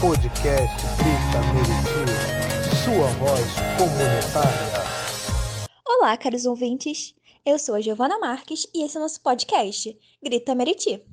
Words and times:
podcast 0.00 0.86
Grita 0.96 1.40
Meriti, 1.52 2.74
sua 2.82 3.06
voz 3.18 3.46
comunitária. 3.76 4.80
Olá, 5.86 6.16
caros 6.16 6.46
ouvintes. 6.46 7.14
Eu 7.44 7.58
sou 7.58 7.74
a 7.74 7.82
Giovana 7.82 8.18
Marques 8.18 8.66
e 8.74 8.82
esse 8.82 8.96
é 8.96 9.00
o 9.00 9.02
nosso 9.02 9.20
podcast 9.20 9.94
Grita 10.22 10.54
Meriti. 10.54 11.04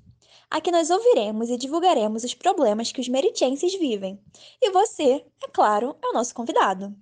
Aqui 0.49 0.71
nós 0.71 0.89
ouviremos 0.89 1.49
e 1.49 1.57
divulgaremos 1.57 2.23
os 2.23 2.33
problemas 2.33 2.93
que 2.93 3.01
os 3.01 3.09
meritenses 3.09 3.77
vivem. 3.77 4.21
E 4.61 4.71
você, 4.71 5.25
é 5.43 5.47
claro, 5.51 5.97
é 6.01 6.07
o 6.07 6.13
nosso 6.13 6.33
convidado. 6.33 6.95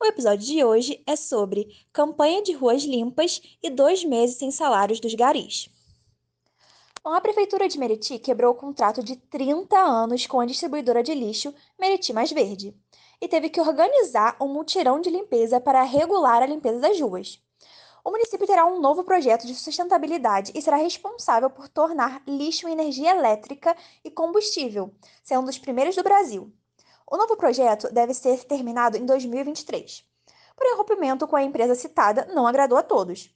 O 0.00 0.06
episódio 0.06 0.46
de 0.46 0.64
hoje 0.64 1.02
é 1.06 1.16
sobre 1.16 1.68
campanha 1.92 2.42
de 2.42 2.54
ruas 2.54 2.82
limpas 2.82 3.42
e 3.62 3.68
dois 3.68 4.02
meses 4.02 4.36
sem 4.36 4.50
salários 4.50 5.00
dos 5.00 5.12
garis. 5.12 5.68
A 7.08 7.20
Prefeitura 7.20 7.68
de 7.68 7.78
Meriti 7.78 8.18
quebrou 8.18 8.50
o 8.50 8.56
contrato 8.56 9.00
de 9.00 9.14
30 9.14 9.78
anos 9.78 10.26
com 10.26 10.40
a 10.40 10.44
distribuidora 10.44 11.04
de 11.04 11.14
lixo 11.14 11.54
Meriti 11.78 12.12
Mais 12.12 12.32
Verde 12.32 12.74
e 13.20 13.28
teve 13.28 13.48
que 13.48 13.60
organizar 13.60 14.36
um 14.40 14.48
mutirão 14.48 15.00
de 15.00 15.08
limpeza 15.08 15.60
para 15.60 15.84
regular 15.84 16.42
a 16.42 16.46
limpeza 16.46 16.80
das 16.80 17.00
ruas. 17.00 17.40
O 18.04 18.10
município 18.10 18.44
terá 18.44 18.66
um 18.66 18.80
novo 18.80 19.04
projeto 19.04 19.46
de 19.46 19.54
sustentabilidade 19.54 20.50
e 20.52 20.60
será 20.60 20.78
responsável 20.78 21.48
por 21.48 21.68
tornar 21.68 22.24
lixo 22.26 22.66
energia 22.66 23.12
elétrica 23.12 23.76
e 24.04 24.10
combustível, 24.10 24.92
sendo 25.22 25.42
um 25.42 25.46
dos 25.46 25.58
primeiros 25.58 25.94
do 25.94 26.02
Brasil. 26.02 26.52
O 27.08 27.16
novo 27.16 27.36
projeto 27.36 27.88
deve 27.94 28.14
ser 28.14 28.42
terminado 28.46 28.96
em 28.96 29.06
2023. 29.06 30.04
Porém, 30.56 30.74
o 30.74 30.78
rompimento 30.78 31.28
com 31.28 31.36
a 31.36 31.42
empresa 31.44 31.76
citada 31.76 32.26
não 32.34 32.48
agradou 32.48 32.76
a 32.76 32.82
todos 32.82 33.32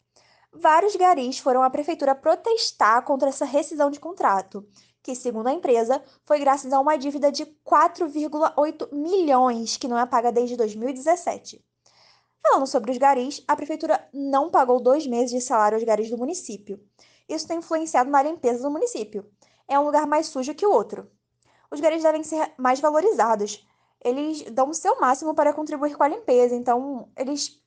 vários 0.53 0.97
garis 0.97 1.39
foram 1.39 1.63
à 1.63 1.71
prefeitura 1.71 2.15
protestar 2.15 3.03
contra 3.05 3.29
essa 3.29 3.45
rescisão 3.45 3.91
de 3.91 4.01
contrato, 4.01 4.67
que, 5.03 5.15
segundo 5.15 5.49
a 5.49 5.53
empresa, 5.53 6.03
foi 6.25 6.39
graças 6.39 6.73
a 6.73 6.81
uma 6.81 6.97
dívida 6.97 7.33
de 7.33 7.47
4,8 7.65 8.93
milhões 8.93 9.77
que 9.77 9.89
não 9.89 9.99
é 9.99 10.05
paga 10.07 10.31
desde 10.31 10.57
2017. 10.57 11.65
Falando 12.42 12.67
sobre 12.67 12.91
os 12.91 12.98
garis, 12.98 13.42
a 13.47 13.55
prefeitura 13.55 14.09
não 14.12 14.51
pagou 14.51 14.81
dois 14.81 15.07
meses 15.07 15.31
de 15.31 15.41
salário 15.41 15.77
aos 15.77 15.84
garis 15.84 16.11
do 16.11 16.19
município. 16.19 16.81
Isso 17.29 17.47
tem 17.47 17.59
influenciado 17.59 18.11
na 18.11 18.23
limpeza 18.23 18.62
do 18.62 18.70
município. 18.70 19.31
É 19.69 19.79
um 19.79 19.85
lugar 19.85 20.07
mais 20.07 20.27
sujo 20.27 20.55
que 20.55 20.67
o 20.67 20.73
outro. 20.73 21.11
Os 21.70 21.81
garis 21.81 22.03
devem 22.03 22.25
ser 22.25 22.53
mais 22.59 22.81
valorizados. 22.81 23.67
Eles 24.03 24.42
dão 24.51 24.70
o 24.70 24.75
seu 24.75 24.98
máximo 24.98 25.35
para 25.35 25.53
contribuir 25.53 25.97
com 25.97 26.03
a 26.03 26.09
limpeza, 26.09 26.55
então 26.57 27.09
eles 27.17 27.62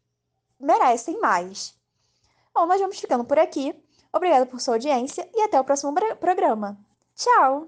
merecem 0.60 1.20
mais. 1.20 1.76
Bom, 2.54 2.66
nós 2.66 2.80
vamos 2.80 3.00
ficando 3.00 3.24
por 3.24 3.40
aqui. 3.40 3.76
Obrigada 4.14 4.46
por 4.46 4.62
sua 4.62 4.76
audiência 4.76 5.28
e 5.34 5.42
até 5.42 5.60
o 5.60 5.64
próximo 5.64 5.94
programa. 6.20 6.78
Tchau! 7.16 7.68